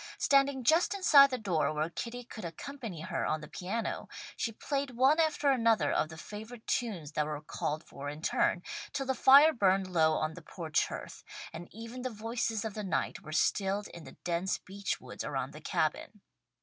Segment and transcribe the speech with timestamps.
[0.17, 4.95] Standing just inside the door where Kitty could accompany her on the piano, she played
[4.97, 9.13] one after another of the favourite tunes that were called for in turn, till the
[9.13, 13.31] fire burned low on the porch hearth, and even the voices of the night were
[13.31, 16.21] stilled in the dense beech woods around the Cabin.